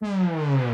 [0.00, 0.65] 嗯。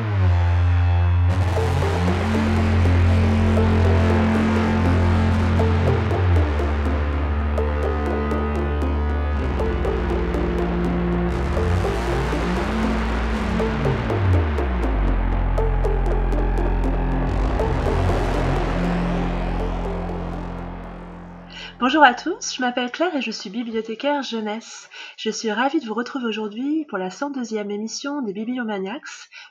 [22.02, 24.90] Bonjour à tous, je m'appelle Claire et je suis bibliothécaire jeunesse.
[25.16, 29.04] Je suis ravie de vous retrouver aujourd'hui pour la 102e émission des Bibliomaniacs,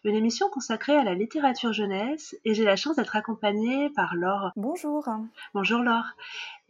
[0.03, 4.51] une émission consacrée à la littérature jeunesse et j'ai la chance d'être accompagnée par Laure.
[4.57, 5.07] Bonjour.
[5.53, 6.07] Bonjour Laure.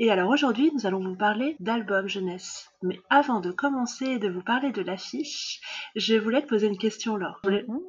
[0.03, 2.71] Et alors aujourd'hui, nous allons vous parler d'albums jeunesse.
[2.81, 5.61] Mais avant de commencer et de vous parler de l'affiche,
[5.95, 7.39] je voulais te poser une question, Laure.
[7.43, 7.79] Mhm.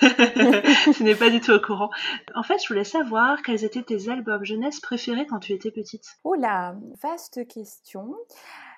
[0.96, 1.90] tu n'es pas du tout au courant.
[2.34, 6.04] En fait, je voulais savoir quels étaient tes albums jeunesse préférés quand tu étais petite.
[6.24, 8.16] Oh là, vaste question.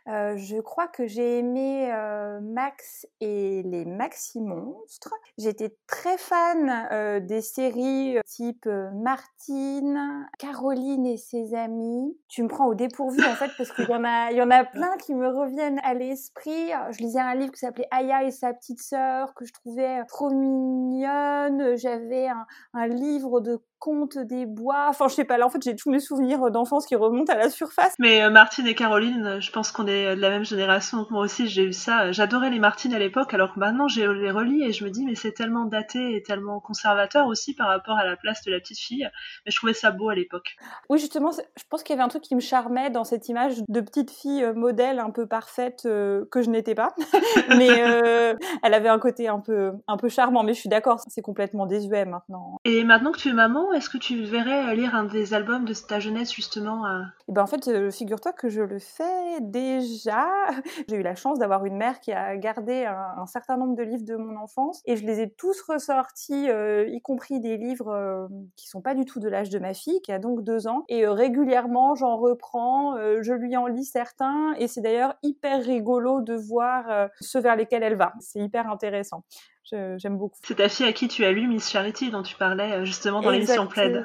[0.06, 5.14] Euh, je crois que j'ai aimé euh, Max et les Maxi Monstres.
[5.38, 12.18] J'étais très fan euh, des séries type Martine, Caroline et ses amis.
[12.28, 14.50] Tu me prends au dépourvu en fait parce qu'il y en a, il y en
[14.50, 16.70] a plein qui me reviennent à l'esprit.
[16.90, 20.28] Je lisais un livre qui s'appelait Aya et sa petite sœur que je trouvais trop
[20.30, 21.76] mignonne.
[21.76, 24.86] J'avais un, un livre de contes des bois.
[24.88, 27.36] Enfin, je sais pas, là, en fait, j'ai tous mes souvenirs d'enfance qui remontent à
[27.36, 27.94] la surface.
[27.98, 31.06] Mais Martine et Caroline, je pense qu'on est de la même génération.
[31.10, 32.10] Moi aussi, j'ai eu ça.
[32.10, 35.04] J'adorais les Martines à l'époque, alors que maintenant, je les relis et je me dis,
[35.04, 38.58] mais c'est tellement daté et tellement conservateur aussi par rapport à la place de la
[38.58, 39.06] petite fille.
[39.44, 40.56] Mais je trouvais ça beau à l'époque.
[40.88, 43.56] Oui, justement, je pense qu'il y avait un truc qui me charmait dans cette image
[43.68, 46.94] de petite fille euh, modèle un peu parfaite euh, que je n'étais pas.
[47.58, 50.42] mais euh, elle avait un côté un peu, un peu charmant.
[50.42, 52.56] Mais je suis d'accord, c'est complètement désuet maintenant.
[52.64, 55.74] Et maintenant que tu es maman, est-ce que tu verrais lire un des albums de
[55.74, 60.26] ta jeunesse justement et eh ben En fait, figure-toi que je le fais déjà
[60.88, 64.04] J'ai eu la chance d'avoir une mère qui a gardé un, certain nombre de livres
[64.04, 68.26] de mon enfance et je les ai tous ressortis, euh, y compris des livres euh,
[68.56, 70.84] qui sont pas du tout de l'âge de ma fille, qui a donc deux ans.
[70.88, 76.20] Et euh, régulièrement, j'en reprends, je lui en lis certains et c'est d'ailleurs hyper rigolo
[76.20, 78.12] de voir ceux vers lesquels elle va.
[78.20, 79.24] C'est hyper intéressant
[79.70, 80.36] j'aime beaucoup.
[80.42, 83.20] C'est ta fille à qui tu as lu Miss Charity dont tu parlais euh, justement
[83.20, 84.04] dans l'émission Plaid.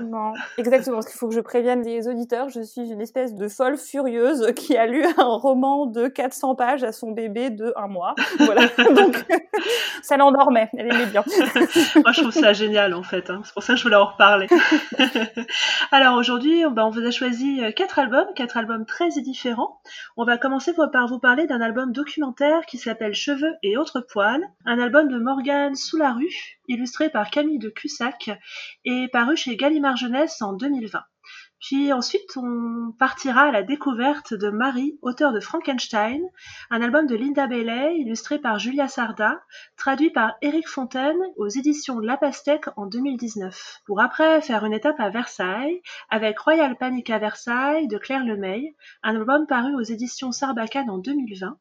[0.57, 3.77] Exactement, parce qu'il faut que je prévienne les auditeurs, je suis une espèce de folle
[3.77, 8.15] furieuse qui a lu un roman de 400 pages à son bébé de un mois.
[8.39, 9.25] Voilà, donc
[10.01, 11.23] ça l'endormait, elle aimait bien.
[11.95, 13.41] Moi je trouve ça génial en fait, hein.
[13.43, 14.47] c'est pour ça que je voulais en reparler.
[15.91, 19.81] Alors aujourd'hui, ben, on vous a choisi euh, quatre albums, quatre albums très différents.
[20.15, 24.43] On va commencer par vous parler d'un album documentaire qui s'appelle Cheveux et autres poils,
[24.65, 28.29] un album de Morgan sous la rue, illustré par Camille de Cussac
[28.85, 31.01] et paru chez Gallimard Jeunesse en 2020.
[31.61, 36.21] Puis ensuite, on partira à la découverte de Marie, auteure de Frankenstein,
[36.69, 39.41] un album de Linda Bailey, illustré par Julia Sarda,
[39.75, 43.81] traduit par Éric Fontaine aux éditions La Pastèque en 2019.
[43.85, 48.73] Pour après faire une étape à Versailles, avec Royal Panic à Versailles de Claire Lemay,
[49.03, 51.57] un album paru aux éditions Sarbacane en 2020.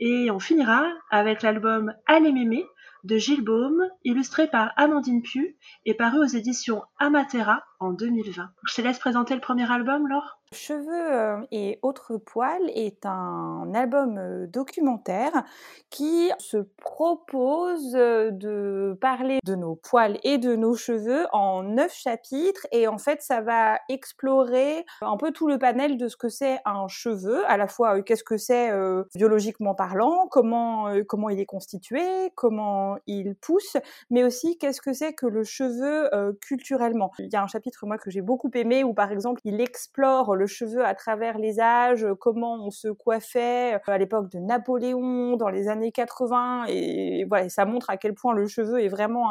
[0.00, 2.64] Et on finira avec l'album Allez mémé
[3.04, 8.50] de Gilles Baume, illustré par Amandine Pugh et paru aux éditions Amatera en 2020.
[8.66, 10.37] Je te laisse présenter le premier album, Laure?
[10.52, 15.44] Cheveux euh, et autres poils est un album euh, documentaire
[15.90, 21.92] qui se propose euh, de parler de nos poils et de nos cheveux en neuf
[21.94, 26.30] chapitres et en fait ça va explorer un peu tout le panel de ce que
[26.30, 28.70] c'est un cheveu, à la fois qu'est-ce que c'est
[29.14, 32.00] biologiquement parlant, comment comment il est constitué,
[32.34, 33.76] comment il pousse,
[34.10, 36.08] mais aussi qu'est-ce que c'est que le cheveu
[36.40, 37.10] culturellement.
[37.18, 40.37] Il y a un chapitre moi que j'ai beaucoup aimé où par exemple il explore
[40.38, 44.38] le cheveu à travers les âges, euh, comment on se coiffait euh, à l'époque de
[44.38, 48.88] Napoléon, dans les années 80, et voilà, ça montre à quel point le cheveu est
[48.88, 49.30] vraiment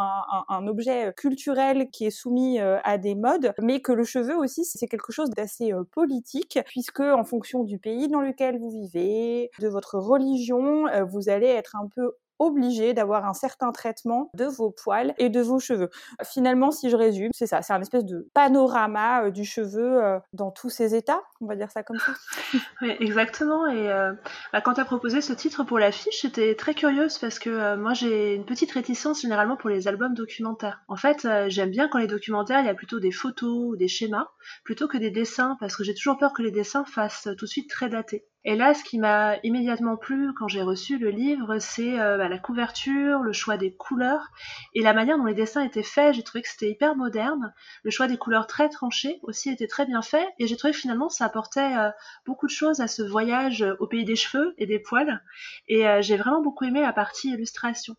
[0.50, 4.66] un, objet culturel qui est soumis euh, à des modes, mais que le cheveu aussi
[4.66, 9.68] c'est quelque chose d'assez politique, puisque en fonction du pays dans lequel vous vivez, de
[9.68, 15.14] votre religion, vous allez être un peu obligé d'avoir un certain traitement de vos poils
[15.18, 15.90] et de vos cheveux.
[16.24, 20.20] Finalement, si je résume, c'est ça, c'est un espèce de panorama euh, du cheveu euh,
[20.34, 22.14] dans tous ses états, on va dire ça comme ça.
[22.82, 23.68] oui, exactement.
[23.68, 24.14] Et euh,
[24.54, 27.94] bah, quand tu as proposé ce titre pour l'affiche, j'étais très curieuse parce que moi
[27.94, 30.82] j'ai une petite réticence généralement pour les albums documentaires.
[30.88, 34.28] En fait, j'aime bien quand les documentaires, il y a plutôt des photos des schémas
[34.64, 37.50] plutôt que des dessins parce que j'ai toujours peur que les dessins fassent tout de
[37.50, 38.26] suite très datés.
[38.50, 42.30] Et là, ce qui m'a immédiatement plu quand j'ai reçu le livre, c'est euh, bah,
[42.30, 44.30] la couverture, le choix des couleurs
[44.74, 46.16] et la manière dont les dessins étaient faits.
[46.16, 47.54] J'ai trouvé que c'était hyper moderne.
[47.84, 50.80] Le choix des couleurs très tranchées aussi était très bien fait et j'ai trouvé que
[50.80, 51.90] finalement ça apportait euh,
[52.26, 55.22] beaucoup de choses à ce voyage au pays des cheveux et des poils.
[55.68, 57.98] Et euh, j'ai vraiment beaucoup aimé la partie illustration.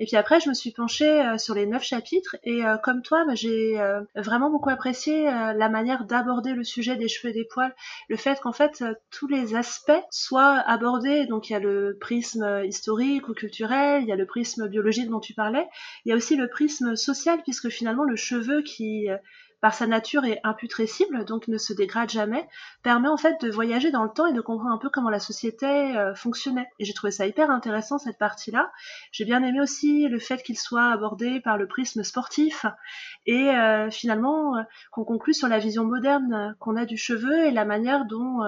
[0.00, 3.02] Et puis après, je me suis penchée euh, sur les neuf chapitres et euh, comme
[3.02, 7.34] toi, bah, j'ai euh, vraiment beaucoup apprécié la manière d'aborder le sujet des cheveux et
[7.34, 7.74] des poils,
[8.08, 11.26] le fait qu'en fait tous les aspects soient abordés.
[11.26, 15.08] Donc il y a le prisme historique ou culturel, il y a le prisme biologique
[15.08, 15.66] dont tu parlais,
[16.04, 19.08] il y a aussi le prisme social puisque finalement le cheveu qui
[19.60, 22.48] par sa nature est imputrescible, donc ne se dégrade jamais,
[22.82, 25.18] permet en fait de voyager dans le temps et de comprendre un peu comment la
[25.18, 26.68] société euh, fonctionnait.
[26.78, 28.70] Et j'ai trouvé ça hyper intéressant cette partie-là.
[29.10, 32.66] J'ai bien aimé aussi le fait qu'il soit abordé par le prisme sportif
[33.26, 34.62] et euh, finalement euh,
[34.92, 38.40] qu'on conclut sur la vision moderne qu'on a du cheveu et la manière dont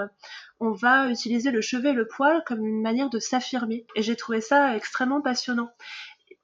[0.60, 3.86] on va utiliser le cheveu et le poil comme une manière de s'affirmer.
[3.96, 5.70] Et j'ai trouvé ça extrêmement passionnant.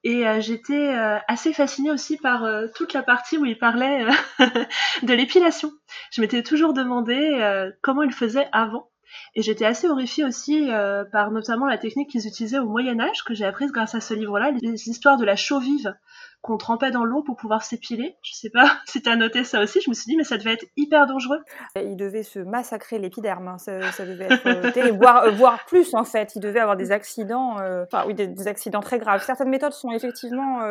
[0.07, 4.05] Et euh, j'étais euh, assez fascinée aussi par euh, toute la partie où il parlait
[5.03, 5.73] de l'épilation.
[6.13, 8.89] Je m'étais toujours demandé comment il faisait avant.
[9.35, 10.69] Et j'étais assez horrifiée aussi
[11.11, 14.13] par notamment la technique qu'ils utilisaient au Moyen Âge, que j'ai apprise grâce à ce
[14.13, 15.93] livre-là, les histoires de la chaux vive
[16.41, 18.15] qu'on trempait dans l'eau pour pouvoir s'épiler.
[18.21, 20.37] Je sais pas si tu as noté ça aussi, je me suis dit mais ça
[20.37, 21.39] devait être hyper dangereux.
[21.75, 23.57] Il devait se massacrer l'épiderme, hein.
[23.57, 27.59] ça, devait être euh, terrible, euh, voire, plus en fait, il devait avoir des accidents,
[27.59, 29.23] euh, enfin oui, des, accidents très graves.
[29.25, 30.61] Certaines méthodes sont effectivement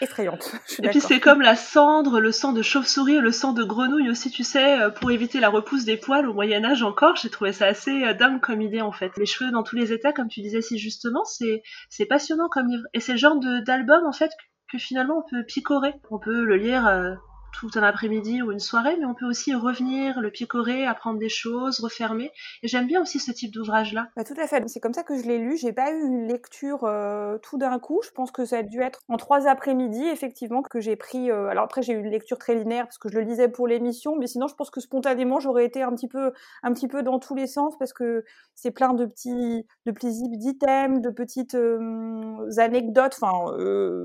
[0.00, 0.52] effrayantes.
[0.82, 4.30] Et puis c'est comme la cendre, le sang de chauve-souris, le sang de grenouille aussi,
[4.30, 7.16] tu sais, pour éviter la repousse des poils au Moyen Âge encore.
[7.16, 9.12] J'ai trouvé ça assez dingue comme idée en fait.
[9.18, 12.84] Les cheveux dans tous les états, comme tu disais si justement, c'est passionnant comme livre.
[12.94, 14.30] Et c'est le genre d'album en fait
[14.72, 15.92] que finalement on peut picorer.
[16.10, 17.14] On peut le lire euh,
[17.52, 21.28] tout un après-midi ou une soirée, mais on peut aussi revenir, le picorer, apprendre des
[21.28, 22.30] choses, refermer.
[22.62, 24.08] Et j'aime bien aussi ce type d'ouvrage-là.
[24.16, 24.66] Bah, tout à fait.
[24.68, 25.56] C'est comme ça que je l'ai lu.
[25.56, 28.00] J'ai pas eu une lecture euh, tout d'un coup.
[28.04, 31.30] Je pense que ça a dû être en trois après-midi, effectivement, que j'ai pris.
[31.30, 33.68] Euh, alors après, j'ai eu une lecture très linéaire parce que je le lisais pour
[33.68, 36.32] l'émission, mais sinon, je pense que spontanément, j'aurais été un petit peu,
[36.62, 38.24] un petit peu dans tous les sens parce que
[38.54, 43.18] c'est plein de petits, de plaisirs d'items, de petites euh, anecdotes.
[43.20, 43.54] Enfin,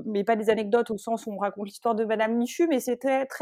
[0.04, 3.26] mais pas des anecdotes au sens où on raconte l'histoire de Madame Michu, mais c'était
[3.26, 3.37] très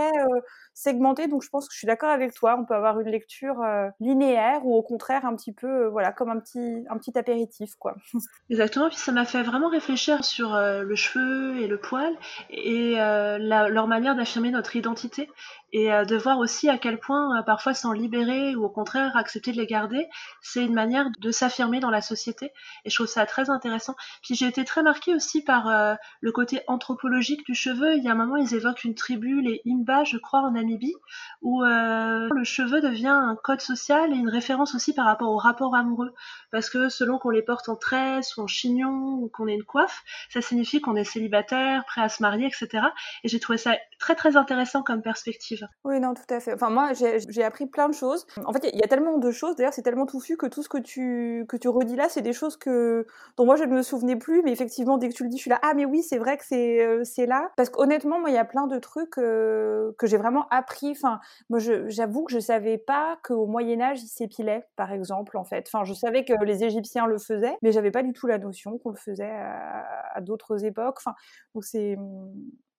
[0.75, 2.57] segmenté, donc je pense que je suis d'accord avec toi.
[2.59, 3.63] On peut avoir une lecture
[4.01, 7.97] linéaire ou au contraire un petit peu, voilà, comme un petit, un petit apéritif, quoi.
[8.51, 8.89] Exactement.
[8.89, 12.13] Puis ça m'a fait vraiment réfléchir sur le cheveu et le poil
[12.51, 15.31] et leur manière d'affirmer notre identité
[15.77, 19.15] et euh, de voir aussi à quel point euh, parfois s'en libérer ou au contraire
[19.15, 20.09] accepter de les garder,
[20.41, 22.51] c'est une manière de s'affirmer dans la société
[22.87, 23.95] et je trouve ça très intéressant.
[24.23, 27.95] Puis j'ai été très marquée aussi par euh, le côté anthropologique du cheveu.
[27.95, 30.95] Il y a un moment ils évoquent une tribu, les Imba, je crois, en Namibie,
[31.43, 35.75] où le cheveu devient un code social et une référence aussi par rapport au rapport
[35.75, 36.15] amoureux.
[36.57, 39.63] Parce que selon qu'on les porte en tresse ou en chignon ou qu'on ait une
[39.63, 42.83] coiffe, ça signifie qu'on est célibataire, prêt à se marier, etc.
[43.25, 45.69] Et j'ai trouvé ça très très intéressant comme perspective.
[45.85, 46.55] Oui, non, tout à fait.
[46.55, 48.27] Enfin, moi, j'ai appris plein de choses.
[48.47, 49.55] En fait, il y, a tellement de choses.
[49.57, 52.33] D'ailleurs, c'est tellement touffu que tout ce que tu, que tu redis là, c'est des
[52.33, 53.07] choses que,
[53.37, 54.41] dont moi, je ne me souvenais plus.
[54.43, 55.61] Mais effectivement, dès que tu le dis, je suis là.
[55.63, 57.51] Ah, mais oui, c'est vrai que c'est euh, là.
[57.59, 60.93] Parce qu'honnêtement, moi, il y a plein de trucs euh, que j'ai vraiment appris.
[60.93, 61.21] Enfin,
[61.51, 65.69] moi, j'avoue que je savais pas qu'au Moyen-Âge, ils s'épilaient, par exemple, en fait.
[65.71, 68.79] Enfin, je savais que les Égyptiens le faisaient, mais j'avais pas du tout la notion
[68.79, 70.99] qu'on le faisait à, d'autres époques.
[70.99, 71.15] Enfin,
[71.61, 71.97] c'est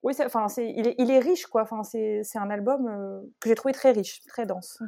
[0.02, 1.62] oui, enfin, il est, riche, quoi.
[1.62, 4.80] Enfin, c'est un album euh, que j'ai trouvé très riche, très dense.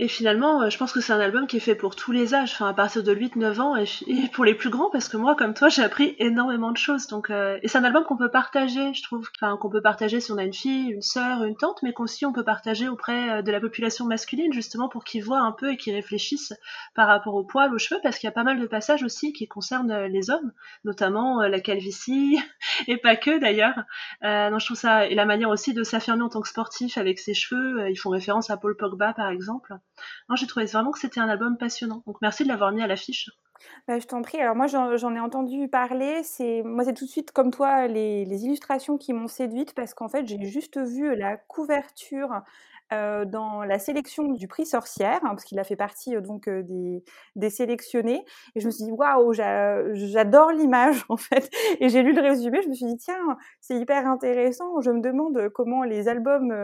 [0.00, 2.34] Et finalement, euh, je pense que c'est un album qui est fait pour tous les
[2.34, 3.86] âges, enfin à partir de 8-9 ans et,
[4.32, 7.06] pour les plus grands, parce que moi, comme toi, j'ai appris énormément de choses.
[7.06, 10.18] Donc, euh, et c'est un album qu'on peut partager, je trouve, enfin qu'on peut partager
[10.18, 13.38] si on a une fille, une sœur, une tante, mais qu'aussi on peut partager auprès
[13.38, 16.54] euh, de la population masculine, justement pour qu'ils voient un peu et qu'ils réfléchissent
[16.96, 19.32] par rapport aux poils, aux cheveux, parce qu'il y a pas mal de passages aussi
[19.32, 20.52] qui concernent les hommes,
[20.84, 22.40] notamment la calvitie
[22.88, 23.84] et pas que d'ailleurs.
[24.24, 26.98] Euh, non, je trouve ça et la manière aussi de s'affirmer en tant que sportif
[26.98, 27.88] avec ses cheveux.
[27.90, 29.78] ils font référence à Paul Pogba par exemple.
[30.28, 32.02] Non, j'ai trouvé vraiment que c'était un album passionnant.
[32.06, 33.30] Donc merci de l'avoir mis à l'affiche.
[33.86, 34.40] Bah, je t'en prie.
[34.40, 36.22] Alors moi, j'en ai entendu parler.
[36.22, 40.08] C'est moi, c'est tout de suite comme toi les, illustrations qui m'ont séduite parce qu'en
[40.08, 42.42] fait, j'ai juste vu la couverture
[42.94, 46.48] euh, dans la sélection du prix Sorcière, hein, parce qu'il a fait partie euh, donc
[46.48, 46.62] euh,
[47.34, 48.24] des, sélectionnés.
[48.54, 51.50] Et je me suis dit waouh, j'adore l'image en fait.
[51.80, 54.80] Et j'ai lu le résumé, je me suis dit tiens, c'est hyper intéressant.
[54.80, 56.54] Je me demande comment les albums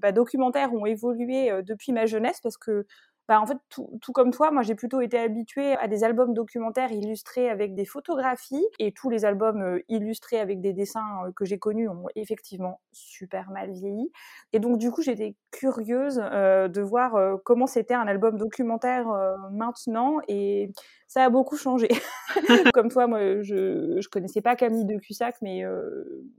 [0.00, 2.86] bah, documentaires ont évolué depuis ma jeunesse, parce que
[3.26, 6.34] bah, en fait, tout, tout, comme toi, moi j'ai plutôt été habituée à des albums
[6.34, 11.32] documentaires illustrés avec des photographies et tous les albums euh, illustrés avec des dessins euh,
[11.34, 14.12] que j'ai connus ont effectivement super mal vieilli.
[14.52, 19.06] Et donc du coup, j'étais curieuse euh, de voir euh, comment c'était un album documentaire
[19.50, 20.70] maintenant et
[21.08, 21.88] ça a beaucoup changé.
[22.74, 25.62] comme toi, moi je, je connaissais pas Camille de Cussac, mais,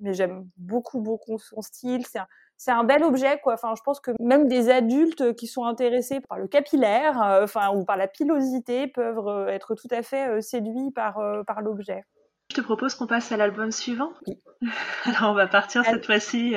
[0.02, 2.06] mais j'aime beaucoup beaucoup son style.
[2.06, 3.54] C'est un, c'est un bel objet, quoi.
[3.54, 7.72] Enfin, je pense que même des adultes qui sont intéressés par le capillaire, euh, enfin,
[7.76, 12.04] ou par la pilosité, peuvent euh, être tout à fait euh, séduits par, par l'objet.
[12.52, 14.14] Je te propose qu'on passe à l'album suivant.
[15.06, 16.54] Alors on va partir cette fois-ci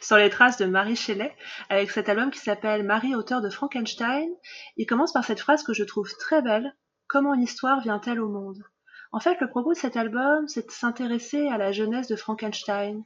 [0.00, 1.34] sur les traces de Marie Shelley
[1.68, 4.28] avec cet album qui s'appelle Marie, auteur de Frankenstein.
[4.76, 6.72] Il commence par cette phrase que je trouve très belle.
[7.08, 8.62] Comment une histoire vient-elle au monde?
[9.10, 13.02] En fait, le propos de cet album, c'est de s'intéresser à la jeunesse de Frankenstein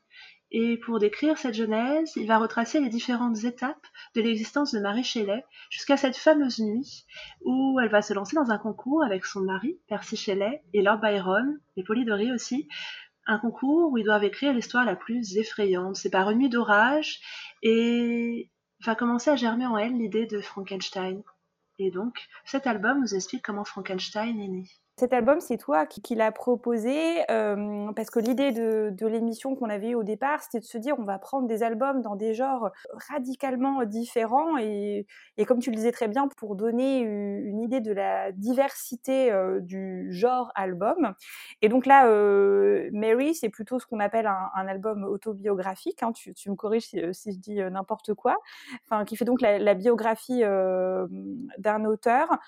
[0.52, 5.04] et pour décrire cette genèse, il va retracer les différentes étapes de l'existence de Marie
[5.04, 7.04] Shelley jusqu'à cette fameuse nuit
[7.42, 10.99] où elle va se lancer dans un concours avec son mari, Percy Shelley, et Lord
[10.99, 12.66] Byron, et Polidori aussi,
[13.26, 15.97] un concours où ils doivent écrire l'histoire la plus effrayante.
[15.97, 17.21] C'est par une nuit d'orage
[17.62, 18.50] et
[18.85, 21.23] va commencer à germer en elle l'idée de Frankenstein.
[21.78, 24.64] Et donc, cet album nous explique comment Frankenstein est né.
[25.00, 29.71] Cet album, c'est toi qui, qui l'as proposé euh, parce que l'idée de, l'émission qu'on
[29.71, 32.35] avait eue au départ, c'était de se dire on va prendre des albums dans des
[32.35, 32.71] genres
[33.09, 35.07] radicalement différents et,
[35.49, 40.12] comme tu le disais très bien, pour donner une idée de la diversité euh, du
[40.12, 41.14] genre album.
[41.62, 46.02] Et donc là, euh, Mary, c'est plutôt ce qu'on appelle un, album autobiographique.
[46.02, 48.37] Hein, tu, me corriges si, je dis n'importe quoi.
[48.85, 52.38] Enfin, qui fait donc la biographie d'un auteur.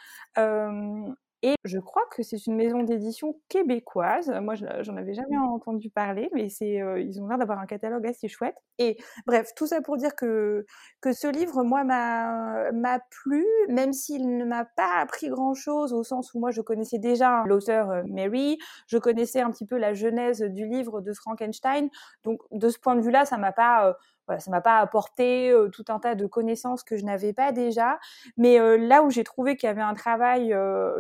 [1.45, 4.31] Et je crois que c'est une maison d'édition québécoise.
[4.41, 5.43] Moi, j'en avais jamais mmh.
[5.43, 8.55] entendu parler, mais c'est, euh, ils ont l'air d'avoir un catalogue assez chouette.
[8.79, 8.97] Et
[9.27, 10.65] bref, tout ça pour dire que,
[11.01, 15.93] que ce livre, moi, m'a, m'a plu, même s'il ne m'a pas appris grand chose
[15.93, 19.79] au sens où moi, je connaissais déjà l'auteur euh, Mary, je connaissais un petit peu
[19.79, 21.89] la genèse du livre de Frankenstein.
[22.23, 23.93] Donc, de ce point de vue-là, ça m'a pas, euh,
[24.27, 27.99] voilà, ça m'a pas apporté tout un tas de connaissances que je n'avais pas déjà.
[28.37, 30.55] Mais là où j'ai trouvé qu'il y avait un travail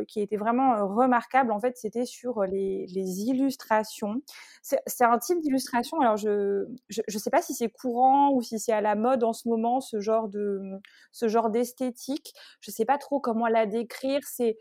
[0.08, 2.86] qui était vraiment remarquable, en fait, c'était sur les,
[3.22, 4.22] illustrations.
[4.62, 6.00] C'est un type d'illustration.
[6.00, 9.32] Alors, je je sais pas si c'est courant ou si c'est à la mode en
[9.32, 10.60] ce moment ce genre de
[11.12, 12.34] ce genre d'esthétique.
[12.60, 14.20] Je sais pas trop comment la décrire.
[14.24, 14.58] C'est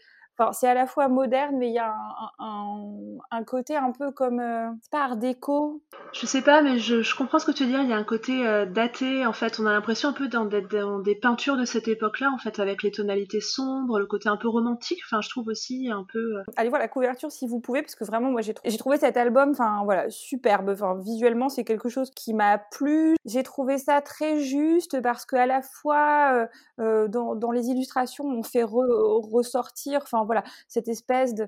[0.53, 1.93] c'est à la fois moderne, mais il y a
[2.39, 5.81] un, côté un peu comme, euh, c'est pas art déco.
[6.13, 7.81] Je sais pas, mais je, comprends ce que tu veux dire.
[7.81, 9.25] Il y a un côté euh, daté.
[9.25, 12.37] En fait, on a l'impression un peu d'être dans, des peintures de cette époque-là, en
[12.37, 14.99] fait, avec les tonalités sombres, le côté un peu romantique.
[15.05, 16.37] Enfin, je trouve aussi un peu.
[16.37, 18.97] Euh, Allez voir la couverture si vous pouvez, parce que vraiment, moi, j'ai, j'ai trouvé
[18.97, 20.69] cet album, enfin, voilà, superbe.
[20.69, 23.15] Enfin, visuellement, c'est quelque chose qui m'a plu.
[23.25, 28.63] J'ai trouvé ça très juste parce qu'à la fois, dans, dans, les illustrations, on fait
[28.63, 31.47] ressortir, enfin, voilà, cette espèce de,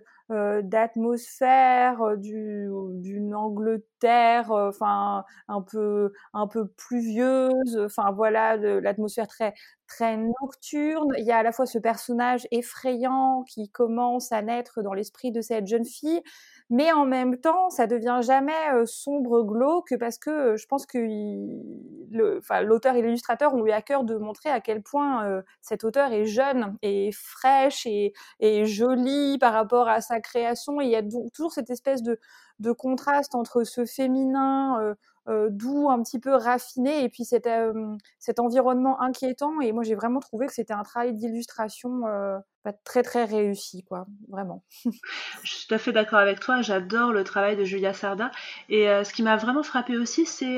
[0.62, 2.68] d'atmosphère euh, du,
[3.02, 9.54] d'une Angleterre, euh, enfin un peu un peu pluvieuse, enfin voilà l'atmosphère très
[9.88, 11.14] très nocturne.
[11.18, 15.32] Il y a à la fois ce personnage effrayant qui commence à naître dans l'esprit
[15.32, 16.22] de cette jeune fille,
[16.70, 20.98] mais en même temps, ça devient jamais sombre glauque parce que je pense que
[22.64, 26.26] l'auteur et l'illustrateur ont eu à cœur de montrer à quel point cet auteur est
[26.26, 30.82] jeune et fraîche et jolie par rapport à sa création.
[30.82, 31.04] Et il y a
[31.34, 32.20] toujours cette espèce de,
[32.72, 34.96] contraste entre ce féminin
[35.30, 39.62] euh, doux, un petit peu raffiné, et puis cet, euh, cet environnement inquiétant.
[39.62, 42.04] Et moi, j'ai vraiment trouvé que c'était un travail d'illustration
[42.68, 44.64] euh, très très réussi, quoi, vraiment.
[45.44, 46.62] Je suis tout à fait d'accord avec toi.
[46.62, 48.32] J'adore le travail de Julia Sarda.
[48.70, 50.58] Et ce qui m'a vraiment frappé aussi, c'est,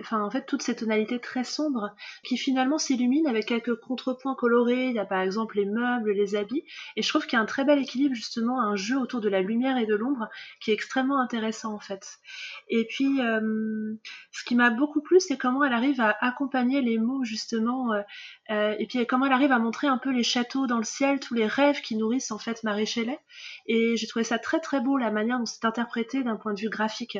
[0.00, 1.94] enfin, en fait, toutes ces tonalités très sombres
[2.24, 4.86] qui finalement s'illuminent avec quelques contrepoints colorés.
[4.86, 6.64] Il y a par exemple les meubles, les habits.
[6.96, 9.28] Et je trouve qu'il y a un très bel équilibre, justement, un jeu autour de
[9.28, 10.28] la lumière et de l'ombre
[10.60, 12.18] qui est extrêmement intéressant en fait.
[12.68, 13.18] Et puis,
[14.32, 18.02] ce qui m'a beaucoup plu, c'est comment elle arrive à accompagner les mots justement, euh,
[18.50, 21.20] euh, et puis comment elle arrive à montrer un peu les châteaux dans le ciel,
[21.20, 23.18] tous les rêves qui nourrissent en fait Marie Shelley.
[23.66, 26.60] Et j'ai trouvé ça très très beau la manière dont c'est interprété d'un point de
[26.60, 27.18] vue graphique.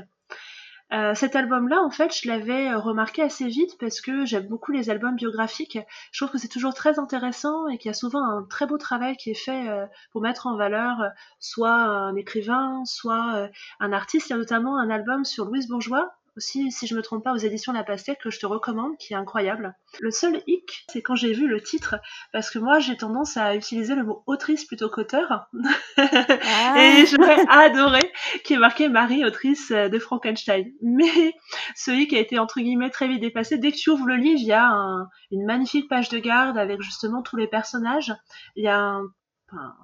[0.92, 4.90] Euh, cet album-là, en fait, je l'avais remarqué assez vite parce que j'aime beaucoup les
[4.90, 5.78] albums biographiques.
[6.12, 8.76] Je trouve que c'est toujours très intéressant et qu'il y a souvent un très beau
[8.76, 9.70] travail qui est fait
[10.10, 10.98] pour mettre en valeur
[11.38, 13.48] soit un écrivain, soit
[13.80, 14.28] un artiste.
[14.28, 17.32] Il y a notamment un album sur Louise Bourgeois aussi, si je me trompe pas,
[17.32, 19.74] aux éditions La Pastèque que je te recommande, qui est incroyable.
[20.00, 21.96] Le seul hic, c'est quand j'ai vu le titre,
[22.32, 25.48] parce que moi j'ai tendance à utiliser le mot autrice plutôt qu'auteur,
[25.98, 26.74] ah.
[26.76, 28.00] et j'aurais adoré
[28.44, 30.72] qui est marqué Marie, autrice de Frankenstein.
[30.82, 31.34] Mais
[31.76, 33.58] ce hic a été entre guillemets très vite dépassé.
[33.58, 34.70] Dès que tu ouvres le livre, il y a
[35.30, 38.14] une magnifique page de garde avec justement tous les personnages.
[38.56, 39.74] Il y a un,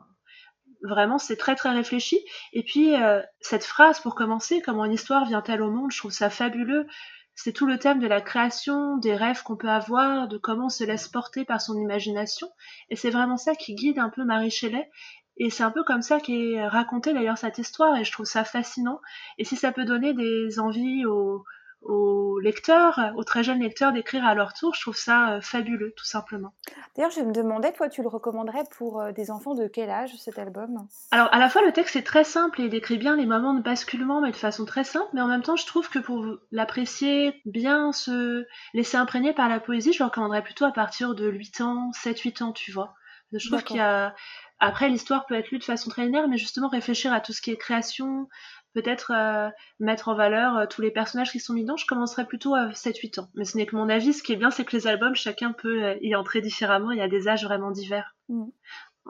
[0.82, 2.18] vraiment c'est très très réfléchi.
[2.52, 6.12] Et puis euh, cette phrase pour commencer, comment une histoire vient-elle au monde, je trouve
[6.12, 6.87] ça fabuleux.
[7.35, 10.70] C'est tout le thème de la création, des rêves qu'on peut avoir, de comment on
[10.70, 12.49] se laisse porter par son imagination.
[12.90, 14.90] Et c'est vraiment ça qui guide un peu Marie Shelley.
[15.37, 18.42] Et c'est un peu comme ça qu'est racontée d'ailleurs cette histoire et je trouve ça
[18.42, 19.00] fascinant.
[19.38, 21.44] Et si ça peut donner des envies aux,
[21.82, 24.75] aux lecteurs, aux très jeunes lecteurs d'écrire à leur tour.
[24.75, 26.52] Je trouve ça fabuleux, tout simplement.
[26.97, 30.38] D'ailleurs, je me demandais, toi, tu le recommanderais pour des enfants de quel âge cet
[30.38, 30.87] album?
[31.11, 33.54] Alors, à la fois, le texte est très simple et il décrit bien les moments
[33.54, 35.08] de basculement, mais de façon très simple.
[35.12, 39.61] Mais en même temps, je trouve que pour l'apprécier, bien se laisser imprégner par la
[39.61, 42.94] poésie, je le recommanderais plutôt à partir de 8 ans, 7-8 ans, tu vois.
[43.32, 44.14] Je trouve qu'il y a
[44.61, 47.40] après, l'histoire peut être lue de façon très linéaire, mais justement réfléchir à tout ce
[47.40, 48.28] qui est création,
[48.75, 49.48] peut-être euh,
[49.80, 52.68] mettre en valeur euh, tous les personnages qui sont mis dedans, je commencerai plutôt à
[52.68, 53.28] 7-8 ans.
[53.34, 54.12] Mais ce n'est que mon avis.
[54.12, 56.90] Ce qui est bien, c'est que les albums, chacun peut euh, y entrer différemment.
[56.92, 58.14] Il y a des âges vraiment divers.
[58.28, 58.46] Mm.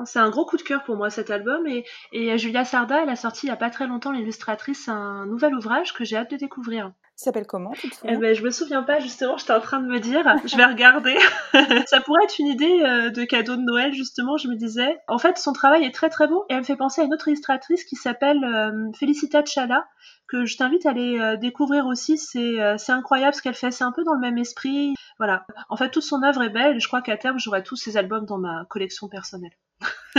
[0.04, 3.08] C'est un gros coup de cœur pour moi cet album et, et Julia Sarda, elle
[3.08, 6.30] a sorti il y a pas très longtemps l'illustratrice un nouvel ouvrage que j'ai hâte
[6.30, 6.92] de découvrir.
[7.20, 7.72] Il s'appelle comment
[8.04, 10.64] eh ben, Je me souviens pas justement, j'étais en train de me dire, je vais
[10.64, 11.16] regarder.
[11.86, 14.98] ça pourrait être une idée euh, de cadeau de Noël justement, je me disais.
[15.08, 17.12] En fait, son travail est très très beau et elle me fait penser à une
[17.12, 19.88] autre illustratrice qui s'appelle euh, Felicita Chala,
[20.28, 22.18] que je t'invite à aller euh, découvrir aussi.
[22.18, 24.94] C'est incroyable ce qu'elle fait, c'est un peu dans le même esprit.
[25.18, 25.44] Voilà.
[25.70, 27.96] En fait, toute son œuvre est belle et je crois qu'à terme, j'aurai tous ses
[27.96, 29.50] albums dans ma collection personnelle.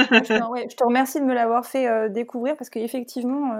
[0.04, 3.54] Je, te, remercie de me l'avoir fait découvrir parce qu'effectivement,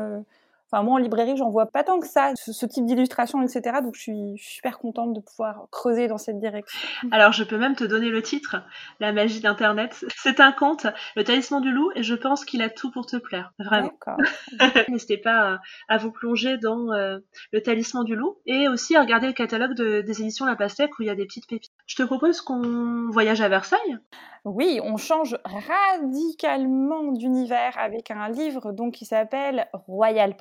[0.72, 3.78] Enfin, moi, en librairie, j'en vois pas tant que ça, ce, type d'illustration, etc.
[3.82, 6.80] Donc, je suis, super contente de pouvoir creuser dans cette direction.
[7.12, 8.58] Alors, je peux même te donner le titre,
[9.00, 10.06] La magie d'Internet.
[10.16, 10.86] C'est un conte,
[11.16, 13.52] Le talisman du loup, et je pense qu'il a tout pour te plaire.
[13.58, 13.92] Vraiment.
[14.90, 17.18] N'hésitez pas à, vous plonger dans euh,
[17.52, 21.04] Le talisman du loup et aussi à regarder le catalogue des éditions La Pastèque où
[21.04, 21.72] il y a des petites pépites.
[21.88, 24.00] Je te propose qu'on voyage à Versailles.
[24.46, 30.36] Oui, on change radicalement d'univers avec un livre donc qui s'appelle Royal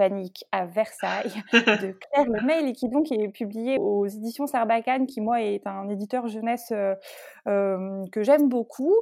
[0.52, 5.42] À Versailles de Claire Lemail et qui donc est publié aux éditions Sarbacane qui moi
[5.42, 6.94] est un éditeur jeunesse euh,
[7.46, 8.94] euh, que j'aime beaucoup.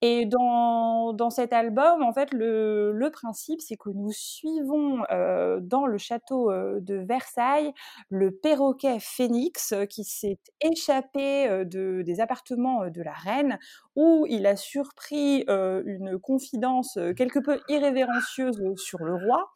[0.00, 5.60] Et dans, dans cet album, en fait, le, le principe c'est que nous suivons euh,
[5.60, 7.72] dans le château de Versailles
[8.08, 13.58] le perroquet Phénix qui s'est échappé de, des appartements de la reine
[13.96, 19.52] où il a surpris une confidence quelque peu irrévérencieuse sur le roi.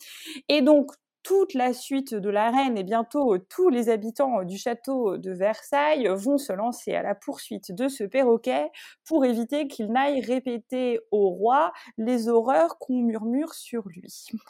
[0.49, 0.92] Et donc,
[1.26, 6.09] toute la suite de la reine et bientôt tous les habitants du château de Versailles
[6.14, 8.71] vont se lancer à la poursuite de ce perroquet
[9.04, 14.29] pour éviter qu'il n'aille répéter au roi les horreurs qu'on murmure sur lui.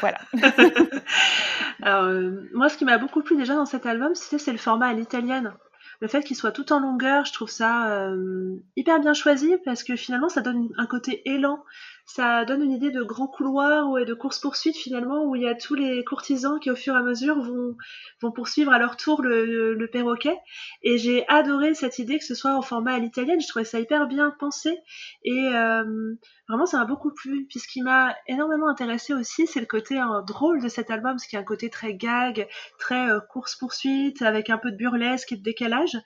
[0.00, 0.18] Voilà.
[2.54, 5.52] moi, ce qui m'a beaucoup plu déjà dans cet album, c'est le format à l'italienne
[6.00, 9.82] le fait qu'il soit tout en longueur, je trouve ça euh, hyper bien choisi parce
[9.82, 11.64] que finalement ça donne un côté élan
[12.06, 15.54] ça donne une idée de grand couloir et de course-poursuite finalement où il y a
[15.54, 17.76] tous les courtisans qui au fur et à mesure vont,
[18.20, 20.36] vont poursuivre à leur tour le, le, perroquet.
[20.82, 23.80] Et j'ai adoré cette idée que ce soit en format à l'italienne, je trouvais ça
[23.80, 24.76] hyper bien pensé
[25.22, 26.14] et euh,
[26.48, 27.46] vraiment ça m'a beaucoup plu.
[27.48, 31.12] Puis ce qui m'a énormément intéressé aussi, c'est le côté euh, drôle de cet album,
[31.12, 34.76] parce qu'il y a un côté très gag, très euh, course-poursuite, avec un peu de
[34.76, 35.96] burlesque et de décalage.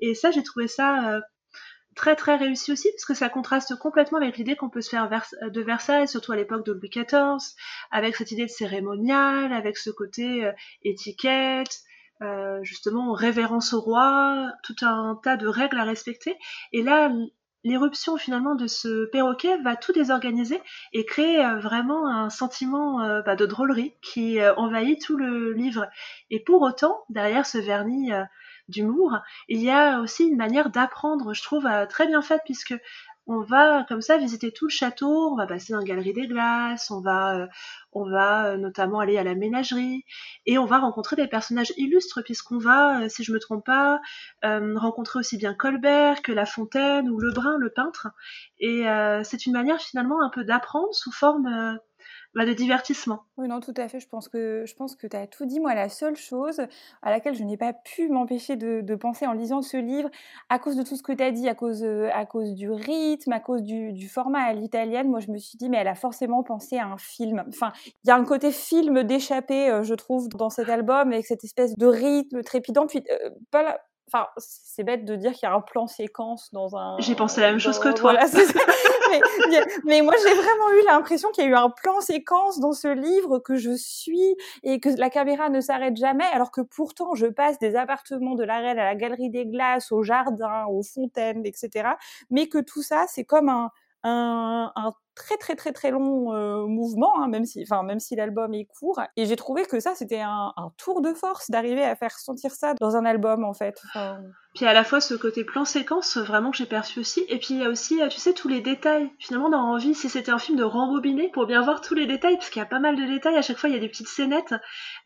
[0.00, 1.20] Et ça, j'ai trouvé ça
[1.98, 5.10] très très réussi aussi parce que ça contraste complètement avec l'idée qu'on peut se faire
[5.10, 7.54] de Versailles, surtout à l'époque de Louis XIV,
[7.90, 10.52] avec cette idée de cérémonial, avec ce côté euh,
[10.84, 11.80] étiquette,
[12.22, 16.36] euh, justement révérence au roi, tout un tas de règles à respecter.
[16.72, 17.12] Et là,
[17.64, 23.34] l'éruption finalement de ce perroquet va tout désorganiser et créer euh, vraiment un sentiment bah,
[23.34, 25.88] de drôlerie qui envahit tout le livre.
[26.30, 28.12] Et pour autant, derrière ce vernis
[28.68, 32.74] d'humour, il y a aussi une manière d'apprendre, je trouve, euh, très bien faite, puisque
[33.26, 36.26] on va comme ça visiter tout le château, on va passer dans la galerie des
[36.26, 37.46] glaces, on va, euh,
[37.92, 40.04] on va euh, notamment aller à la ménagerie
[40.46, 44.00] et on va rencontrer des personnages illustres puisqu'on va, si je me trompe pas,
[44.42, 48.08] rencontrer aussi bien Colbert que La Fontaine ou Lebrun, le peintre.
[48.60, 48.84] Et
[49.24, 51.78] c'est une manière finalement un peu d'apprendre sous forme
[52.38, 53.24] bah, de divertissement.
[53.36, 53.98] Oui, non, tout à fait.
[53.98, 54.64] Je pense que,
[54.96, 55.58] que tu as tout dit.
[55.58, 56.60] Moi, la seule chose
[57.02, 60.08] à laquelle je n'ai pas pu m'empêcher de, penser en lisant ce livre,
[60.48, 62.70] à cause de tout ce que tu as dit, à cause, euh, à cause du
[62.70, 65.96] rythme, à cause du, format à l'italienne, moi, je me suis dit, mais elle a
[65.96, 67.44] forcément pensé à un film.
[67.48, 67.72] Enfin,
[68.04, 71.42] il y a un côté film d'échappée, euh, je trouve, dans cet album, avec cette
[71.42, 72.86] espèce de rythme trépidant.
[72.86, 76.76] Puis, euh, pas, Enfin, c'est bête de dire qu'il y a un plan séquence dans
[76.76, 76.96] un.
[76.98, 78.14] J'ai pensé la même chose que toi.
[79.84, 82.88] mais, moi, j'ai vraiment eu l'impression qu'il y a eu un plan séquence dans ce
[82.88, 87.26] livre que je suis et que la caméra ne s'arrête jamais, alors que pourtant, je
[87.26, 91.44] passe des appartements de la reine à la galerie des glaces, au jardin, aux fontaines,
[91.44, 91.90] etc.
[92.30, 93.70] Mais que tout ça, c'est comme un,
[94.04, 98.54] un, un très très très très long mouvement, hein, même si, enfin même si l'album
[98.54, 99.00] est court.
[99.16, 102.74] Et j'ai trouvé que ça c'était un, tour de force d'arriver à faire sentir ça
[102.80, 103.82] dans un album en fait.
[104.54, 107.24] Puis à la fois ce côté plan séquence vraiment que j'ai perçu aussi.
[107.28, 109.10] Et puis il y a aussi, tu sais, tous les détails.
[109.18, 112.06] Finalement, on a envie, si c'était un film de rembobiner pour bien voir tous les
[112.06, 113.36] détails, parce qu'il y a pas mal de détails.
[113.36, 114.54] À chaque fois, il y a des petites scénettes.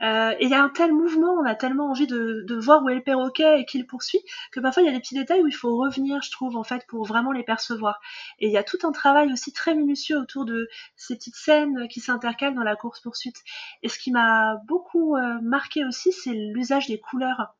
[0.03, 2.83] Euh, et il y a un tel mouvement, on a tellement envie de, de voir
[2.83, 4.20] où est le perroquet et qui le poursuit,
[4.53, 6.64] que parfois il y a des petits détails où il faut revenir, je trouve, en
[6.64, 8.01] fait, pour vraiment les percevoir.
[8.38, 11.88] Et il y a tout un travail aussi très minutieux autour de ces petites scènes
[11.88, 13.37] qui s'intercalent dans la course-poursuite.
[13.83, 17.55] Et ce qui m'a beaucoup euh, marqué aussi, c'est l'usage des couleurs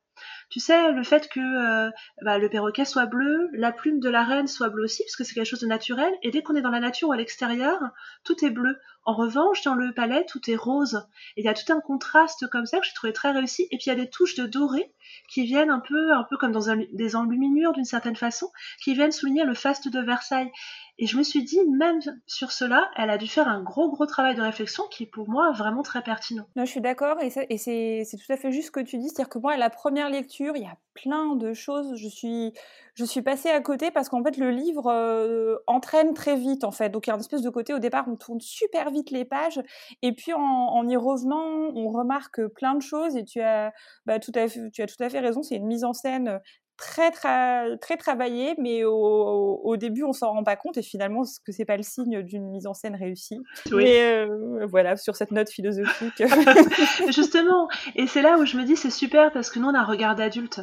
[0.52, 4.22] tu sais, le fait que euh, bah, le perroquet soit bleu, la plume de la
[4.22, 6.60] reine soit bleue aussi, parce que c'est quelque chose de naturel, et dès qu'on est
[6.60, 7.80] dans la nature ou à l'extérieur,
[8.22, 8.76] tout est bleu.
[9.04, 11.08] En revanche, dans le palais, tout est rose.
[11.36, 13.66] Et il y a tout un contraste comme ça que j'ai trouvé très réussi.
[13.70, 14.92] Et puis il y a des touches de doré
[15.28, 18.50] qui viennent un peu, un peu comme dans des enluminures d'une certaine façon,
[18.82, 20.52] qui viennent souligner le faste de Versailles.
[20.98, 24.06] Et je me suis dit, même sur cela, elle a dû faire un gros, gros
[24.06, 26.46] travail de réflexion qui est pour moi vraiment très pertinent.
[26.54, 29.08] Non, je suis d'accord, et c'est tout à fait juste ce que tu dis.
[29.08, 31.94] C'est-à-dire que moi, la première lecture, il y a plein de choses.
[31.96, 32.52] Je suis,
[32.94, 36.70] je suis passée à côté parce qu'en fait, le livre euh, entraîne très vite, en
[36.70, 36.90] fait.
[36.90, 39.24] Donc, il y a une espèce de côté, au départ, on tourne super vite les
[39.24, 39.61] pages,
[40.02, 43.72] et puis en, y revenant, on remarque plein de choses, et tu as,
[44.07, 46.40] bah, tout, à fait, tu as tout à fait raison, c'est une mise en scène
[46.83, 51.38] très, très, très travaillé, mais au, début, on s'en rend pas compte et finalement, ce
[51.38, 53.38] que c'est pas le signe d'une mise en scène réussie.
[53.71, 53.85] Oui.
[53.85, 56.23] Mais euh, voilà, sur cette note philosophique.
[57.11, 59.85] Justement, et c'est là où je me dis c'est super parce que nous on a
[59.85, 60.61] regardé adulte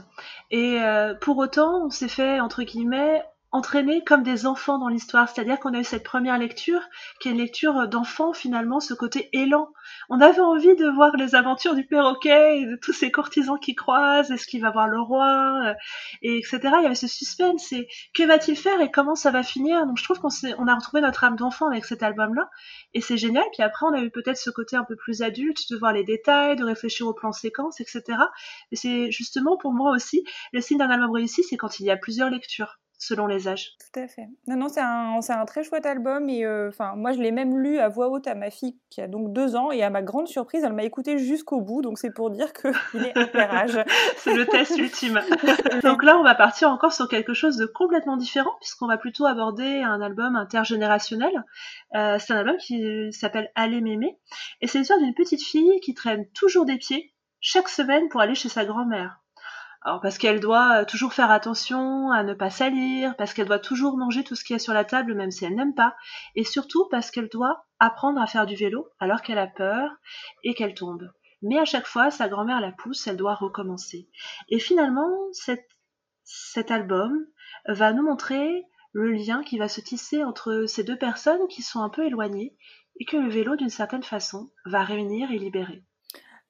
[0.51, 5.29] et euh, pour autant on s'est fait entre guillemets entraînés comme des enfants dans l'histoire.
[5.29, 6.81] C'est-à-dire qu'on a eu cette première lecture,
[7.19, 9.69] qui est une lecture d'enfant finalement, ce côté élan.
[10.09, 13.75] On avait envie de voir les aventures du perroquet et de tous ces courtisans qui
[13.75, 15.73] croisent, est-ce qu'il va voir le roi, euh,
[16.21, 16.59] et etc.
[16.63, 19.85] Il y avait ce suspense, et que va-t-il faire et comment ça va finir?
[19.87, 22.49] Donc je trouve qu'on on a retrouvé notre âme d'enfant avec cet album-là,
[22.93, 23.45] et c'est génial.
[23.53, 26.03] Puis après, on a eu peut-être ce côté un peu plus adulte, de voir les
[26.03, 28.03] détails, de réfléchir au plan séquence, etc.
[28.71, 31.91] Et c'est justement pour moi aussi, le signe d'un album réussi, c'est quand il y
[31.91, 33.77] a plusieurs lectures selon les âges.
[33.79, 34.27] Tout à fait.
[34.47, 37.57] Non, non, c'est un, un, très chouette album et euh, enfin, moi je l'ai même
[37.57, 40.01] lu à voix haute à ma fille qui a donc deux ans et à ma
[40.01, 42.71] grande surprise, elle m'a écouté jusqu'au bout, donc c'est pour dire qu'il
[43.05, 43.79] est âge.
[44.17, 45.21] c'est le test ultime.
[45.83, 49.25] donc là, on va partir encore sur quelque chose de complètement différent puisqu'on va plutôt
[49.25, 51.45] aborder un album intergénérationnel.
[51.95, 54.19] Euh, c'est un album qui s'appelle Aller m'aimer
[54.59, 58.35] et c'est l'histoire d'une petite fille qui traîne toujours des pieds chaque semaine pour aller
[58.35, 59.18] chez sa grand-mère.
[59.81, 63.59] Alors parce qu'elle doit euh, toujours faire attention à ne pas salir, parce qu'elle doit
[63.59, 65.95] toujours manger tout ce qu'il y a sur la table même si elle n'aime pas,
[66.35, 69.89] et surtout parce qu'elle doit apprendre à faire du vélo alors qu'elle a peur
[70.43, 71.09] et qu'elle tombe.
[71.41, 74.09] Mais à chaque fois, sa grand-mère la pousse, elle doit recommencer.
[74.49, 75.09] Et finalement,
[76.23, 77.25] cet album
[77.65, 81.81] va nous montrer le lien qui va se tisser entre ces deux personnes qui sont
[81.81, 82.57] un peu éloignées
[82.99, 85.83] et que le vélo, d'une certaine façon, va réunir et libérer.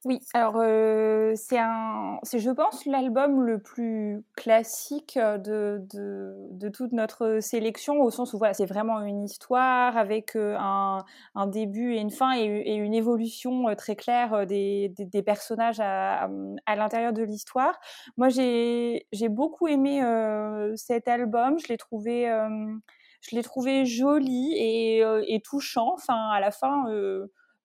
[0.06, 6.70] Oui, alors euh, c'est un, c'est je pense l'album le plus classique de, de, de,
[6.70, 11.04] toute notre sélection au sens où voilà c'est vraiment une histoire avec euh, un,
[11.36, 16.30] un, début et une fin et, une évolution euh, très claire des, des, personnages à,
[16.66, 17.78] à l'intérieur de l'histoire.
[18.16, 20.02] Moi j'ai j'ai beaucoup aimé
[20.78, 22.26] cet album, je l'ai trouvé
[23.22, 25.92] je l'ai trouvé joli et, et touchant.
[25.94, 26.86] Enfin à la fin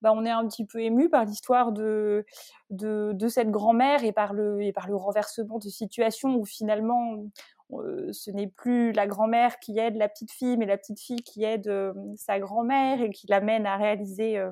[0.05, 2.27] bah, on est un petit peu ému par l'histoire de,
[2.69, 7.23] de, cette grand-mère et par, le, et par le renversement de situation où finalement
[7.71, 11.23] euh, ce n'est plus la grand-mère qui aide la petite fille, mais la petite fille
[11.23, 14.51] qui aide euh, sa grand-mère et qui l'amène à réaliser euh,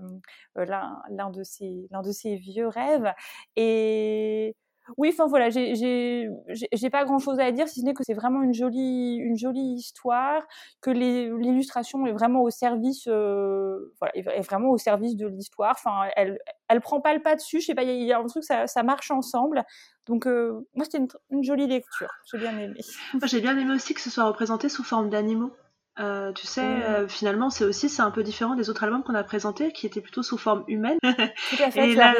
[0.56, 3.13] l'un de, ses, de ses vieux rêves.
[3.56, 4.56] Et
[4.98, 8.41] oui, enfin voilà, j'ai pas grand chose à dire, si ce n'est que c'est vraiment
[8.41, 10.43] une jolie, une jolie histoire,
[10.82, 15.76] que l'illustration est vraiment au service, euh, voilà, est vraiment au service de l'histoire.
[15.78, 17.62] Enfin, elle, elle prend pas le pas dessus.
[17.62, 19.63] Je sais pas, il y, a un truc, ça, ça marche ensemble.
[20.06, 22.12] Donc euh, moi, c'était une, une, jolie lecture.
[22.32, 22.80] J'ai bien aimé.
[23.24, 25.52] J'ai bien aimé aussi que ce soit représenté sous forme d'animaux.
[25.99, 29.13] Euh, tu sais, euh, finalement, c'est aussi c'est un peu différent des autres albums qu'on
[29.13, 30.97] a présentés, qui étaient plutôt sous forme humaine.
[31.03, 32.15] Tout à fait, et, là,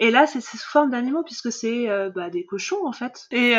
[0.00, 3.28] et là, c'est sous forme d'animaux puisque c'est euh, bah, des cochons en fait.
[3.30, 3.54] Et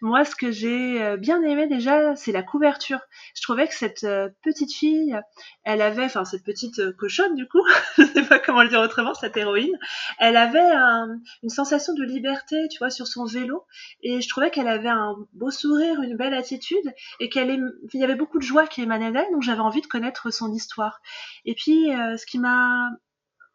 [0.00, 2.98] moi, ce que j'ai bien aimé déjà, c'est la couverture.
[3.36, 4.06] Je trouvais que cette
[4.42, 5.16] petite fille,
[5.64, 7.62] elle avait, enfin cette petite cochonne du coup,
[7.98, 9.78] je sais pas comment le dire autrement, cette héroïne,
[10.18, 10.72] elle avait
[11.42, 13.64] une sensation de liberté, tu vois, sur son vélo.
[14.02, 18.04] Et je trouvais qu'elle avait un beau sourire, une belle attitude, et qu'elle, il y
[18.04, 21.00] avait beaucoup de joie qui émanait d'elle, donc j'avais envie de connaître son histoire.
[21.44, 22.90] Et puis, euh, ce qui m'a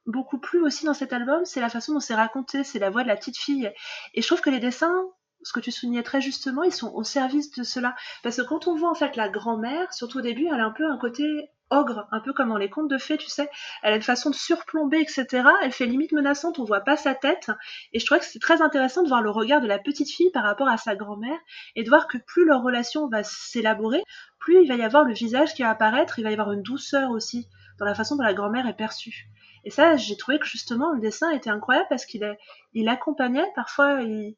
[0.06, 3.03] beaucoup plu aussi dans cet album, c'est la façon dont c'est raconté, c'est la voix
[3.03, 3.71] de la petite fille.
[4.13, 5.06] Et je trouve que les dessins,
[5.43, 7.95] ce que tu soulignais très justement, ils sont au service de cela.
[8.23, 10.71] Parce que quand on voit en fait la grand-mère, surtout au début, elle a un
[10.71, 11.23] peu un côté
[11.69, 13.49] ogre, un peu comme dans les contes de fées, tu sais.
[13.84, 15.47] Elle a une façon de surplomber, etc.
[15.62, 17.51] Elle fait limite menaçante, on voit pas sa tête.
[17.93, 20.32] Et je trouvais que c'est très intéressant de voir le regard de la petite fille
[20.32, 21.39] par rapport à sa grand-mère
[21.75, 24.01] et de voir que plus leur relation va s'élaborer,
[24.39, 26.63] plus il va y avoir le visage qui va apparaître, il va y avoir une
[26.63, 27.47] douceur aussi
[27.80, 29.27] dans la façon dont la grand-mère est perçue.
[29.63, 32.38] Et ça, j'ai trouvé que justement le dessin était incroyable parce qu'il
[32.73, 34.36] il accompagnait, parfois il,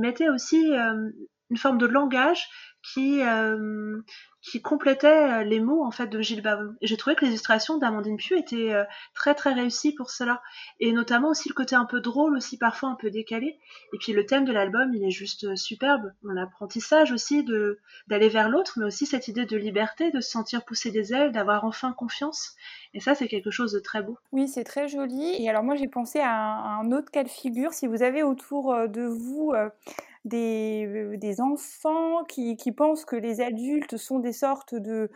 [0.00, 1.10] mettait aussi euh,
[1.50, 2.48] une forme de langage
[2.82, 4.00] qui, euh,
[4.50, 6.74] qui complétait euh, les mots en fait de Gilles Baron.
[6.80, 8.84] J'ai trouvé que les illustrations d'Amandine Pieux étaient euh,
[9.14, 10.42] très très réussies pour cela.
[10.80, 13.58] Et notamment aussi le côté un peu drôle, aussi parfois un peu décalé.
[13.92, 16.12] Et puis le thème de l'album, il est juste euh, superbe.
[16.22, 17.44] L'apprentissage aussi
[18.06, 21.32] d'aller vers l'autre, mais aussi cette idée de liberté, de se sentir pousser des ailes,
[21.32, 22.54] d'avoir enfin confiance.
[22.94, 24.18] Et ça, c'est quelque chose de très beau.
[24.32, 25.42] Oui, c'est très joli.
[25.42, 27.72] Et alors moi, j'ai pensé à un, autre cas de figure.
[27.72, 29.52] Si vous avez autour de vous
[30.24, 35.10] des, des enfants qui, pensent que les adultes sont des sortes de,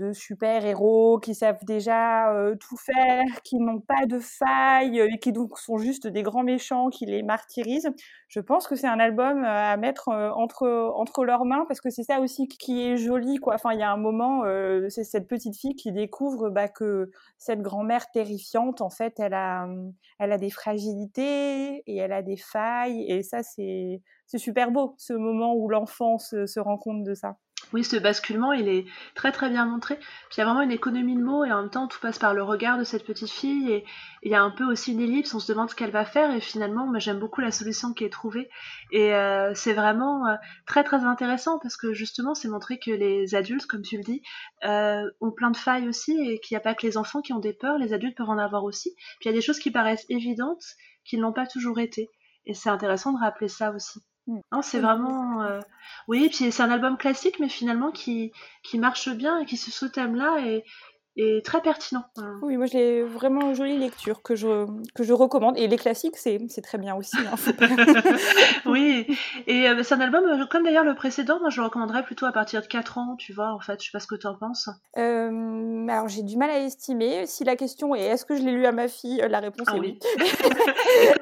[0.00, 5.32] de super-héros qui savent déjà euh, tout faire, qui n'ont pas de failles et qui
[5.32, 7.90] donc sont juste des grands méchants qui les martyrisent.
[8.28, 11.90] Je pense que c'est un album à mettre euh, entre, entre leurs mains parce que
[11.90, 13.36] c'est ça aussi qui est joli.
[13.38, 13.54] Quoi.
[13.54, 17.10] Enfin, il y a un moment, euh, c'est cette petite fille qui découvre bah, que
[17.36, 19.68] cette grand-mère terrifiante, en fait, elle a,
[20.18, 23.04] elle a des fragilités et elle a des failles.
[23.06, 24.00] Et ça, c'est
[24.36, 27.36] super beau, ce moment où l'enfant se rend compte de ça.
[27.72, 29.96] Oui, ce basculement, il est très très bien montré.
[29.96, 32.18] Puis il y a vraiment une économie de mots et en même temps tout passe
[32.18, 33.84] par le regard de cette petite fille et
[34.22, 36.32] il y a un peu aussi une ellipse, on se demande ce qu'elle va faire
[36.34, 38.50] et finalement, moi j'aime beaucoup la solution qui est trouvée
[38.90, 40.34] et euh, c'est vraiment euh,
[40.66, 44.22] très très intéressant parce que justement c'est montré que les adultes, comme tu le dis,
[44.64, 47.32] euh, ont plein de failles aussi et qu'il n'y a pas que les enfants qui
[47.32, 48.90] ont des peurs, les adultes peuvent en avoir aussi.
[49.20, 50.64] Puis il y a des choses qui paraissent évidentes
[51.04, 52.08] qui ne l'ont pas toujours été
[52.46, 54.00] et c'est intéressant de rappeler ça aussi.
[54.30, 54.40] Mmh.
[54.52, 55.42] Non, c'est vraiment.
[55.42, 55.60] Euh...
[56.08, 59.72] Oui, puis c'est un album classique, mais finalement qui, qui marche bien et qui, sur
[59.72, 60.64] ce thème-là, est,
[61.16, 62.04] est très pertinent.
[62.42, 65.58] Oui, moi, j'ai vraiment jolie lecture que je, que je recommande.
[65.58, 67.16] Et les classiques, c'est très bien aussi.
[67.18, 67.34] Hein,
[68.66, 69.06] oui,
[69.46, 72.26] et euh, c'est un album, euh, comme d'ailleurs le précédent, moi, je le recommanderais plutôt
[72.26, 73.80] à partir de 4 ans, tu vois, en fait.
[73.80, 74.68] Je sais pas ce que tu en penses.
[74.96, 77.26] Euh, alors, j'ai du mal à estimer.
[77.26, 79.76] Si la question est est-ce que je l'ai lu à ma fille, la réponse ah
[79.76, 79.98] est oui.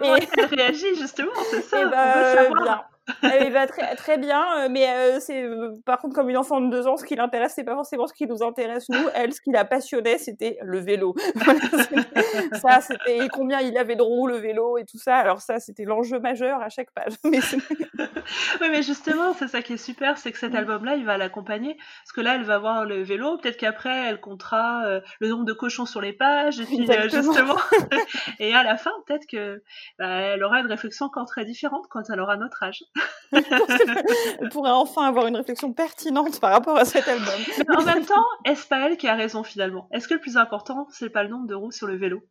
[0.03, 0.29] et...
[0.37, 1.79] elle réagit, justement, c'est ça.
[1.83, 2.83] Eh bah, bien.
[3.23, 6.61] Elle va très, très bien, euh, mais euh, c'est euh, par contre comme une enfant
[6.61, 9.07] de deux ans, ce qui l'intéresse, c'est pas forcément ce qui nous intéresse nous.
[9.15, 11.15] Elle, ce qui la passionnait, c'était le vélo.
[12.61, 15.17] ça, c'était combien il avait de roues le vélo et tout ça.
[15.17, 17.15] Alors ça, c'était l'enjeu majeur à chaque page.
[17.25, 17.39] Mais
[18.61, 20.57] oui, mais justement, c'est ça qui est super, c'est que cet mm.
[20.57, 23.39] album-là, il va l'accompagner, parce que là, elle va voir le vélo.
[23.39, 27.57] Peut-être qu'après, elle comptera le nombre de cochons sur les pages, et puis justement,
[28.39, 29.63] et à la fin, peut-être que
[29.99, 32.83] bah, elle aura une réflexion encore très différente quand elle aura notre âge.
[33.33, 37.35] Elle pourrait enfin avoir une réflexion pertinente par rapport à cet album.
[37.77, 39.89] en même temps, est-ce pas elle qui a raison finalement?
[39.93, 42.23] Est-ce que le plus important, c'est pas le nombre de roues sur le vélo?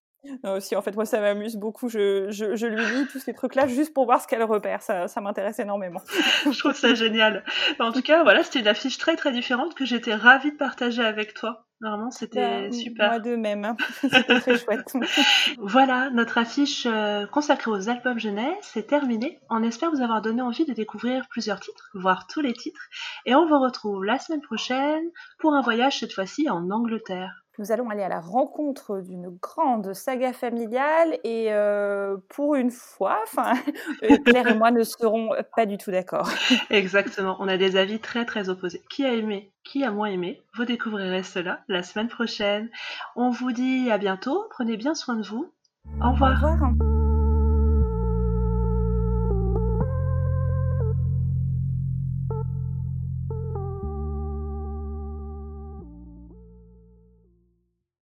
[0.43, 1.87] Aussi, en fait, moi, ça m'amuse beaucoup.
[1.89, 4.81] Je, je, lui lis tous ces trucs-là juste pour voir ce qu'elle repère.
[4.81, 6.01] Ça, ça m'intéresse énormément.
[6.51, 7.43] je trouve ça génial.
[7.79, 11.03] En tout cas, voilà, c'était une affiche très, très différente que j'étais ravie de partager
[11.03, 11.66] avec toi.
[11.79, 13.09] Vraiment, c'était bah, super.
[13.09, 13.63] Moi de même.
[13.63, 13.77] Hein.
[14.01, 14.93] C'était très chouette.
[15.59, 19.39] voilà, notre affiche euh, consacrée aux albums jeunesse est terminée.
[19.49, 22.89] On espère vous avoir donné envie de découvrir plusieurs titres, voire tous les titres.
[23.25, 25.03] Et on vous retrouve la semaine prochaine
[25.37, 29.93] pour un voyage cette fois-ci en Angleterre nous allons aller à la rencontre d'une grande
[29.93, 33.23] saga familiale et euh, pour une fois,
[34.03, 36.29] euh, Claire et moi ne serons pas du tout d'accord.
[36.69, 38.81] Exactement, on a des avis très très opposés.
[38.89, 42.69] Qui a aimé, qui a moins aimé Vous découvrirez cela la semaine prochaine.
[43.15, 45.51] On vous dit à bientôt, prenez bien soin de vous.
[46.01, 46.43] Au revoir.
[46.43, 46.96] Au revoir.